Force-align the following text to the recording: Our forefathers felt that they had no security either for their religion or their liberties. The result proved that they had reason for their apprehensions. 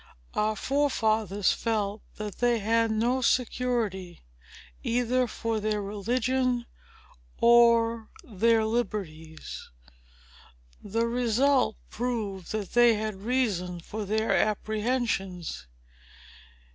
Our 0.33 0.55
forefathers 0.55 1.53
felt 1.53 2.01
that 2.15 2.39
they 2.39 2.57
had 2.57 2.89
no 2.89 3.21
security 3.21 4.21
either 4.81 5.27
for 5.27 5.59
their 5.59 5.79
religion 5.79 6.65
or 7.37 8.09
their 8.23 8.65
liberties. 8.65 9.69
The 10.83 11.05
result 11.05 11.77
proved 11.91 12.51
that 12.51 12.73
they 12.73 12.95
had 12.95 13.13
reason 13.13 13.79
for 13.79 14.03
their 14.05 14.31
apprehensions. 14.35 15.67